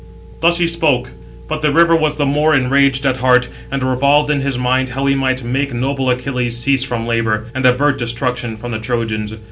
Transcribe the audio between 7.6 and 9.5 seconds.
avert destruction from the Trojans.